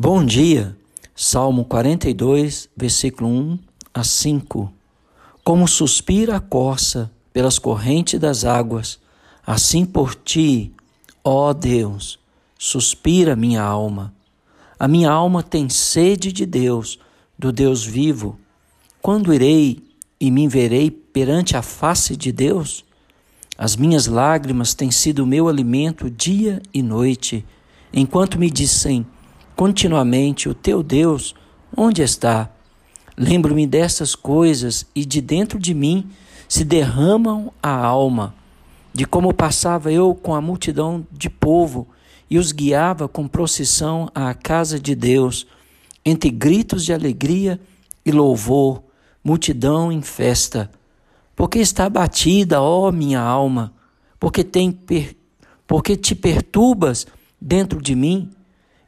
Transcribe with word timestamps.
Bom 0.00 0.24
dia, 0.24 0.76
Salmo 1.12 1.64
42, 1.64 2.68
versículo 2.76 3.28
1 3.28 3.58
a 3.92 4.04
5. 4.04 4.72
Como 5.42 5.66
suspira 5.66 6.36
a 6.36 6.40
corça 6.40 7.10
pelas 7.32 7.58
correntes 7.58 8.20
das 8.20 8.44
águas, 8.44 9.00
assim 9.44 9.84
por 9.84 10.14
ti, 10.14 10.72
ó 11.24 11.52
Deus, 11.52 12.16
suspira 12.56 13.34
minha 13.34 13.60
alma. 13.60 14.14
A 14.78 14.86
minha 14.86 15.10
alma 15.10 15.42
tem 15.42 15.68
sede 15.68 16.30
de 16.30 16.46
Deus, 16.46 17.00
do 17.36 17.50
Deus 17.50 17.84
vivo. 17.84 18.38
Quando 19.02 19.34
irei 19.34 19.82
e 20.20 20.30
me 20.30 20.46
verei 20.46 20.92
perante 20.92 21.56
a 21.56 21.60
face 21.60 22.16
de 22.16 22.30
Deus? 22.30 22.84
As 23.58 23.74
minhas 23.74 24.06
lágrimas 24.06 24.74
têm 24.74 24.92
sido 24.92 25.26
meu 25.26 25.48
alimento 25.48 26.08
dia 26.08 26.62
e 26.72 26.84
noite, 26.84 27.44
enquanto 27.92 28.38
me 28.38 28.48
dizem 28.48 29.04
continuamente: 29.58 30.48
O 30.48 30.54
teu 30.54 30.84
Deus, 30.84 31.34
onde 31.76 32.00
está? 32.00 32.48
Lembro-me 33.16 33.66
dessas 33.66 34.14
coisas 34.14 34.86
e 34.94 35.04
de 35.04 35.20
dentro 35.20 35.58
de 35.58 35.74
mim 35.74 36.08
se 36.48 36.62
derramam 36.62 37.52
a 37.60 37.74
alma, 37.74 38.32
de 38.94 39.04
como 39.04 39.34
passava 39.34 39.90
eu 39.90 40.14
com 40.14 40.32
a 40.32 40.40
multidão 40.40 41.04
de 41.10 41.28
povo 41.28 41.88
e 42.30 42.38
os 42.38 42.52
guiava 42.52 43.08
com 43.08 43.26
procissão 43.26 44.08
à 44.14 44.32
casa 44.32 44.78
de 44.78 44.94
Deus, 44.94 45.44
entre 46.04 46.30
gritos 46.30 46.84
de 46.84 46.92
alegria 46.92 47.60
e 48.06 48.12
louvor, 48.12 48.80
multidão 49.24 49.90
em 49.90 50.02
festa. 50.02 50.70
Porque 51.34 51.58
está 51.58 51.90
batida, 51.90 52.62
ó 52.62 52.92
minha 52.92 53.20
alma, 53.20 53.72
porque 54.20 54.44
tem 54.44 54.70
per... 54.70 55.16
porque 55.66 55.96
te 55.96 56.14
perturbas 56.14 57.08
dentro 57.40 57.82
de 57.82 57.96
mim? 57.96 58.30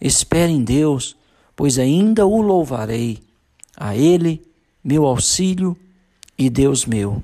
Espere 0.00 0.52
em 0.52 0.62
Deus, 0.62 1.16
pois 1.56 1.78
ainda 1.78 2.26
o 2.26 2.40
louvarei. 2.40 3.18
A 3.76 3.96
ele, 3.96 4.42
meu 4.82 5.04
auxílio 5.06 5.76
e 6.36 6.48
Deus 6.50 6.86
meu. 6.86 7.22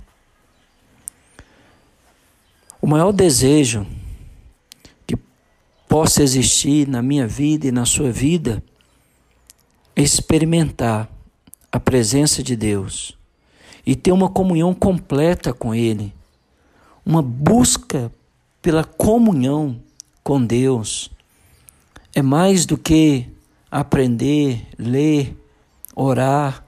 O 2.81 2.87
maior 2.87 3.13
desejo 3.13 3.87
que 5.07 5.17
possa 5.89 6.23
existir 6.23 6.87
na 6.87 7.01
minha 7.01 7.27
vida 7.27 7.67
e 7.67 7.73
na 7.73 7.87
sua 7.87 8.13
vida 8.13 8.63
é 9.97 10.03
experimentar 10.03 11.09
a 11.70 11.81
presença 11.81 12.43
de 12.43 12.55
Deus 12.55 13.17
e 13.87 13.95
ter 13.97 14.13
uma 14.13 14.29
comunhão 14.29 14.75
completa 14.75 15.53
com 15.53 15.75
Ele, 15.75 16.13
uma 17.05 17.23
busca 17.23 18.13
pela 18.61 18.85
comunhão 18.85 19.81
com 20.23 20.45
Deus. 20.45 21.11
É 22.15 22.23
mais 22.23 22.65
do 22.65 22.79
que 22.79 23.27
aprender, 23.69 24.69
ler, 24.79 25.37
orar, 25.97 26.65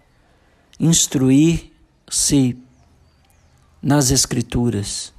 instruir-se 0.81 2.59
nas 3.81 4.11
Escrituras. 4.11 5.13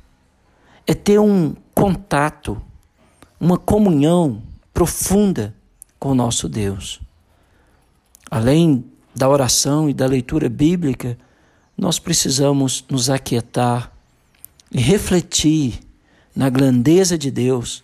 É 0.86 0.94
ter 0.94 1.18
um 1.18 1.56
contato, 1.74 2.62
uma 3.40 3.58
comunhão 3.58 4.44
profunda 4.74 5.56
com 5.98 6.10
o 6.10 6.16
nosso 6.16 6.50
Deus. 6.50 7.00
Além 8.30 8.84
da 9.16 9.30
oração 9.30 9.90
e 9.90 9.94
da 9.94 10.06
leitura 10.06 10.50
bíblica, 10.50 11.18
nós 11.78 12.00
precisamos 12.00 12.84
nos 12.90 13.10
aquietar 13.10 13.94
e 14.70 14.82
refletir 14.82 15.80
na 16.36 16.50
grandeza 16.50 17.18
de 17.18 17.32
Deus 17.32 17.82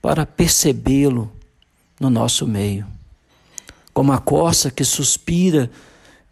para 0.00 0.24
percebê-lo 0.24 1.32
no 1.98 2.10
nosso 2.10 2.46
meio. 2.46 2.86
Como 3.92 4.12
a 4.12 4.18
corça 4.18 4.70
que 4.70 4.84
suspira 4.84 5.70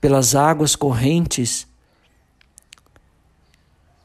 pelas 0.00 0.34
águas 0.34 0.77
correntes, 0.77 1.67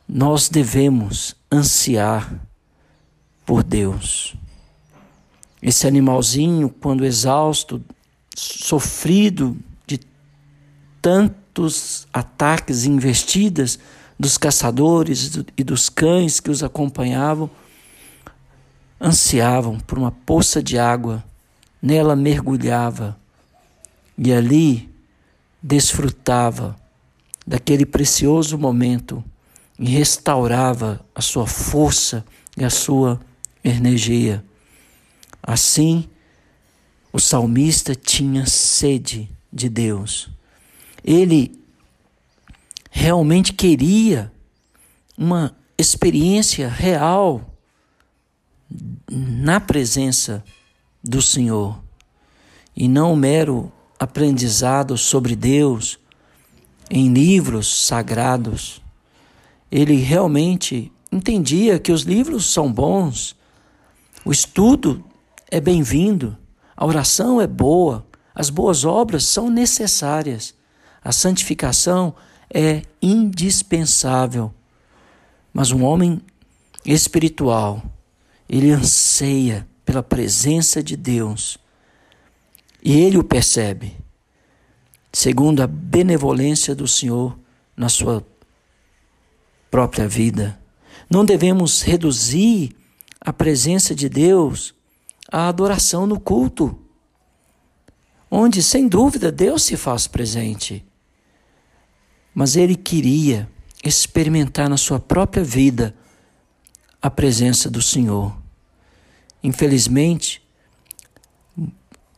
nós 0.08 0.50
devemos 0.50 1.36
ansiar 1.52 2.34
por 3.46 3.64
Deus. 3.64 4.36
Esse 5.62 5.88
animalzinho, 5.88 6.70
quando 6.70 7.06
exausto, 7.06 7.84
sofrido 8.36 9.56
de 9.86 10.00
tanto 11.02 11.36
dos 11.54 12.08
ataques 12.12 12.86
e 12.86 12.90
investidas 12.90 13.78
dos 14.20 14.38
caçadores 14.38 15.32
e 15.58 15.64
dos 15.64 15.90
cães 15.90 16.40
que 16.40 16.50
os 16.50 16.64
acompanhavam, 16.64 17.50
ansiavam 19.00 19.80
por 19.80 19.98
uma 19.98 20.12
poça 20.12 20.62
de 20.62 20.78
água, 20.78 21.24
nela 21.82 22.16
mergulhava 22.16 23.18
e 24.18 24.32
ali 24.32 24.90
desfrutava 25.62 26.76
daquele 27.46 27.86
precioso 27.86 28.58
momento 28.58 29.24
e 29.80 29.90
restaurava 29.90 31.04
a 31.16 31.22
sua 31.22 31.48
força 31.48 32.24
e 32.56 32.64
a 32.64 32.70
sua 32.70 33.20
energia. 33.64 34.44
Assim, 35.42 36.08
o 37.12 37.20
salmista 37.20 37.96
tinha 37.96 38.46
sede 38.46 39.30
de 39.52 39.68
Deus 39.68 40.30
ele 41.04 41.60
realmente 42.90 43.54
queria 43.54 44.32
uma 45.18 45.56
experiência 45.78 46.68
real 46.68 47.58
na 49.10 49.60
presença 49.60 50.44
do 51.04 51.22
Senhor 51.22 51.82
e 52.76 52.88
não 52.88 53.14
um 53.14 53.16
mero 53.16 53.72
aprendizado 54.00 54.98
sobre 54.98 55.36
Deus 55.36 56.00
em 56.90 57.12
livros 57.14 57.86
sagrados. 57.86 58.82
Ele 59.72 59.96
realmente 59.96 60.92
entendia 61.12 61.80
que 61.80 61.92
os 61.92 62.02
livros 62.02 62.52
são 62.52 62.72
bons, 62.72 63.36
o 64.24 64.32
estudo 64.32 65.04
é 65.50 65.60
bem-vindo, 65.60 66.38
a 66.76 66.86
oração 66.86 67.42
é 67.42 67.48
boa, 67.48 68.06
as 68.34 68.50
boas 68.50 68.86
obras 68.86 69.26
são 69.26 69.50
necessárias 69.50 70.54
a 71.04 71.12
santificação 71.12 72.14
é 72.54 72.84
indispensável. 73.02 74.54
Mas 75.52 75.72
um 75.72 75.84
homem 75.84 76.22
espiritual, 76.86 77.82
ele 78.48 78.72
anseia 78.72 79.68
pela 79.92 80.02
presença 80.02 80.82
de 80.82 80.96
Deus. 80.96 81.58
E 82.82 82.98
ele 82.98 83.18
o 83.18 83.24
percebe, 83.26 83.98
segundo 85.12 85.62
a 85.62 85.68
benevolência 85.68 86.74
do 86.74 86.88
Senhor 86.88 87.38
na 87.76 87.90
sua 87.90 88.26
própria 89.70 90.08
vida. 90.08 90.58
Não 91.10 91.26
devemos 91.26 91.82
reduzir 91.82 92.74
a 93.20 93.34
presença 93.34 93.94
de 93.94 94.08
Deus 94.08 94.74
à 95.30 95.50
adoração 95.50 96.08
no 96.08 96.18
culto, 96.18 96.80
onde, 98.30 98.64
sem 98.64 98.88
dúvida, 98.88 99.30
Deus 99.30 99.64
se 99.64 99.76
faz 99.76 100.08
presente 100.08 100.86
mas 102.34 102.56
ele 102.56 102.78
queria 102.78 103.50
experimentar 103.84 104.70
na 104.70 104.78
sua 104.78 105.02
própria 105.02 105.44
vida 105.44 105.94
a 107.02 107.10
presença 107.10 107.70
do 107.70 107.82
Senhor. 107.82 108.41
Infelizmente, 109.44 110.42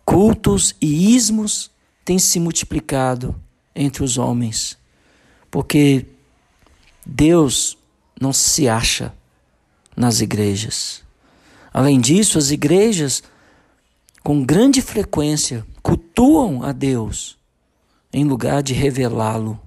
cultos 0.06 0.76
e 0.82 1.16
ismos 1.16 1.72
têm 2.04 2.20
se 2.20 2.40
multiplicado 2.40 3.36
entre 3.76 4.04
os 4.04 4.18
homens, 4.18 4.78
porque 5.50 6.06
Deus 7.06 7.78
não 8.20 8.34
se 8.34 8.68
acha 8.68 9.14
nas 9.96 10.22
igrejas. 10.22 11.04
Além 11.74 12.00
disso, 12.00 12.38
as 12.38 12.52
igrejas, 12.52 13.24
com 14.22 14.44
grande 14.44 14.82
frequência, 14.82 15.66
cultuam 15.82 16.64
a 16.64 16.72
Deus 16.72 17.38
em 18.12 18.24
lugar 18.24 18.62
de 18.62 18.74
revelá-lo. 18.74 19.60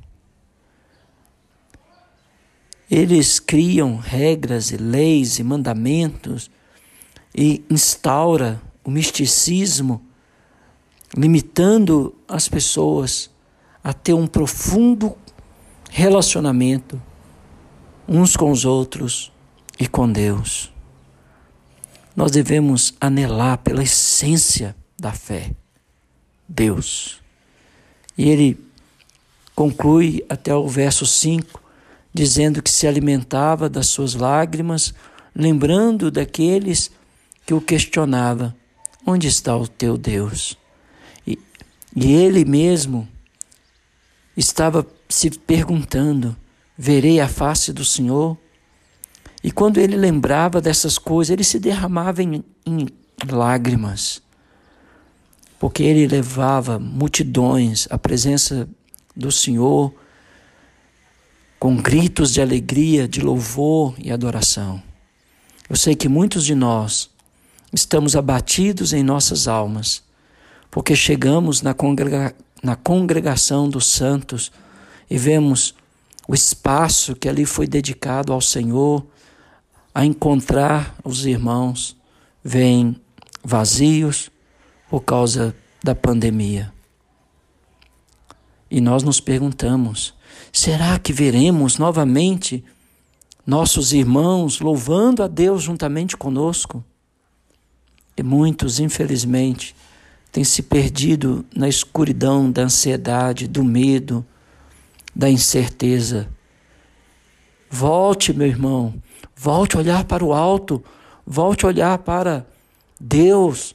Eles 2.88 3.41
criam 3.41 3.97
regras 3.97 4.70
e 4.70 4.76
leis 4.76 5.41
e 5.41 5.43
mandamentos 5.43 6.49
e 7.37 7.62
instaura 7.69 8.61
o 8.83 8.91
misticismo, 8.91 10.03
limitando 11.15 12.15
as 12.27 12.49
pessoas 12.49 13.31
a 13.85 13.93
ter 13.93 14.15
um 14.15 14.27
profundo 14.27 15.17
relacionamento 15.91 17.00
uns 18.09 18.37
com 18.37 18.50
os 18.50 18.65
outros 18.65 19.33
e 19.79 19.87
com 19.87 20.11
Deus. 20.11 20.73
Nós 22.15 22.31
devemos 22.31 22.94
anelar 23.00 23.59
pela 23.59 23.83
essência 23.83 24.75
da 24.99 25.12
fé, 25.12 25.50
Deus. 26.49 27.21
E 28.17 28.29
ele 28.29 28.59
conclui 29.55 30.25
até 30.29 30.55
o 30.55 30.67
verso 30.67 31.05
5 31.05 31.62
dizendo 32.15 32.62
que 32.62 32.71
se 32.71 32.87
alimentava 32.87 33.69
das 33.69 33.88
suas 33.88 34.15
lágrimas, 34.15 34.94
lembrando 35.35 36.11
daqueles 36.11 36.91
que 37.47 37.55
o 37.55 37.61
questionava: 37.61 38.55
Onde 39.07 39.29
está 39.29 39.57
o 39.57 39.69
teu 39.69 39.97
Deus? 39.97 40.59
E 41.97 42.13
ele 42.13 42.45
mesmo 42.45 43.09
estava 44.37 44.87
se 45.09 45.31
perguntando: 45.31 46.37
verei 46.77 47.21
a 47.21 47.29
face 47.29 47.73
do 47.73 47.85
Senhor? 47.85 48.37
E 49.43 49.51
quando 49.51 49.79
ele 49.79 49.97
lembrava 49.97 50.61
dessas 50.61 50.99
coisas, 50.99 51.33
ele 51.33 51.45
se 51.45 51.59
derramava 51.59 52.23
em, 52.23 52.45
em 52.67 52.87
lágrimas, 53.31 54.21
porque 55.59 55.83
ele 55.83 56.07
levava 56.07 56.79
multidões 56.79 57.87
à 57.91 57.97
presença 57.97 58.69
do 59.15 59.33
Senhor 59.33 59.95
com 61.59 61.77
gritos 61.77 62.35
de 62.35 62.43
alegria, 62.43 63.09
de 63.09 63.21
louvor 63.21 63.95
e 63.99 64.13
adoração. 64.13 64.83
Eu 65.71 65.77
sei 65.77 65.95
que 65.95 66.09
muitos 66.09 66.45
de 66.45 66.55
nós 66.55 67.09
estamos 67.76 68.17
abatidos 68.17 68.94
em 68.94 69.02
nossas 69.02 69.46
almas, 69.46 70.02
porque 70.70 70.96
chegamos 70.96 71.61
na, 71.61 71.75
congrega 71.75 72.34
na 72.62 72.75
congregação 72.75 73.69
dos 73.69 73.87
santos 73.87 74.50
e 75.11 75.19
vemos 75.19 75.75
o 76.26 76.34
espaço 76.34 77.14
que 77.14 77.28
ali 77.28 77.44
foi 77.44 77.67
dedicado 77.67 78.32
ao 78.32 78.40
Senhor 78.40 79.06
a 79.94 80.06
encontrar 80.06 80.96
os 81.05 81.26
irmãos, 81.26 81.94
vêm 82.43 82.96
vazios 83.44 84.31
por 84.88 85.02
causa 85.02 85.55
da 85.84 85.94
pandemia. 85.94 86.73
E 88.70 88.81
nós 88.81 89.02
nos 89.02 89.20
perguntamos: 89.20 90.14
será 90.50 90.99
que 90.99 91.12
veremos 91.12 91.76
novamente 91.76 92.64
nossos 93.46 93.93
irmãos 93.93 94.61
louvando 94.61 95.23
a 95.23 95.28
Deus 95.28 95.62
juntamente 95.62 96.17
conosco? 96.17 96.82
E 98.17 98.23
muitos, 98.23 98.81
infelizmente, 98.81 99.75
têm 100.33 100.45
se 100.45 100.63
perdido 100.63 101.45
na 101.55 101.69
escuridão 101.69 102.51
da 102.51 102.63
ansiedade, 102.63 103.47
do 103.47 103.63
medo, 103.63 104.25
da 105.15 105.31
incerteza. 105.31 106.29
Volte, 107.71 108.33
meu 108.33 108.47
irmão, 108.47 108.95
volte 109.37 109.77
a 109.77 109.81
olhar 109.81 110.05
para 110.05 110.25
o 110.25 110.33
alto, 110.33 110.83
volte 111.27 111.65
a 111.65 111.69
olhar 111.69 111.99
para 111.99 112.47
Deus, 112.99 113.75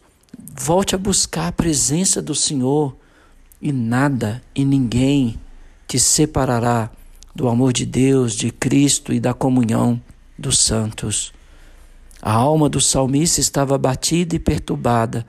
volte 0.56 0.96
a 0.96 0.98
buscar 0.98 1.48
a 1.48 1.52
presença 1.52 2.22
do 2.22 2.34
Senhor 2.34 2.96
e 3.62 3.72
nada 3.72 4.42
e 4.56 4.66
ninguém 4.66 5.40
te 5.88 6.00
separará 6.00 6.90
do 7.36 7.48
amor 7.48 7.74
de 7.74 7.86
Deus, 7.86 8.34
de 8.34 8.50
Cristo 8.50 9.14
e 9.14 9.20
da 9.20 9.34
comunhão 9.34 10.02
dos 10.38 10.58
santos. 10.58 11.34
A 12.22 12.32
alma 12.32 12.70
do 12.70 12.80
salmista 12.80 13.42
estava 13.42 13.76
abatida 13.76 14.36
e 14.36 14.40
perturbada, 14.40 15.26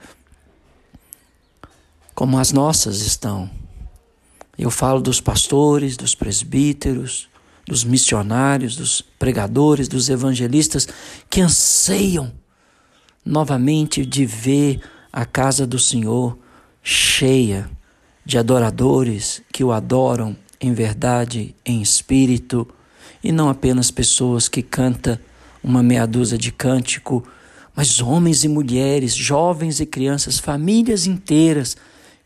como 2.13 2.37
as 2.37 2.51
nossas 2.51 3.01
estão. 3.01 3.49
Eu 4.57 4.69
falo 4.69 5.01
dos 5.01 5.19
pastores, 5.19 5.97
dos 5.97 6.13
presbíteros, 6.13 7.27
dos 7.65 7.83
missionários, 7.83 8.75
dos 8.75 9.01
pregadores, 9.01 9.87
dos 9.87 10.09
evangelistas 10.09 10.87
que 11.29 11.41
anseiam 11.41 12.31
novamente 13.25 14.05
de 14.05 14.25
ver 14.25 14.79
a 15.11 15.25
casa 15.25 15.65
do 15.65 15.79
Senhor 15.79 16.37
cheia 16.83 17.69
de 18.25 18.37
adoradores 18.37 19.41
que 19.51 19.63
o 19.63 19.71
adoram 19.71 20.35
em 20.61 20.73
verdade, 20.73 21.55
em 21.65 21.81
espírito, 21.81 22.67
e 23.23 23.31
não 23.31 23.49
apenas 23.49 23.89
pessoas 23.89 24.47
que 24.47 24.61
cantam 24.61 25.17
uma 25.63 25.81
meia 25.81 26.05
dúzia 26.05 26.37
de 26.37 26.51
cântico, 26.51 27.23
mas 27.75 28.01
homens 28.01 28.43
e 28.43 28.47
mulheres, 28.47 29.15
jovens 29.15 29.79
e 29.79 29.85
crianças, 29.85 30.37
famílias 30.37 31.07
inteiras 31.07 31.77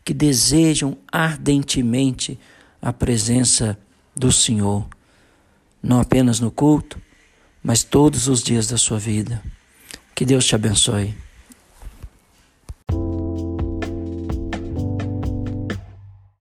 que 0.04 0.12
desejam 0.12 0.96
ardentemente 1.10 2.38
a 2.80 2.92
presença 2.92 3.78
do 4.14 4.32
Senhor, 4.32 4.86
não 5.82 6.00
apenas 6.00 6.40
no 6.40 6.50
culto, 6.50 7.00
mas 7.62 7.82
todos 7.84 8.28
os 8.28 8.42
dias 8.42 8.66
da 8.66 8.76
sua 8.76 8.98
vida. 8.98 9.42
Que 10.14 10.24
Deus 10.24 10.44
te 10.44 10.54
abençoe. 10.54 11.14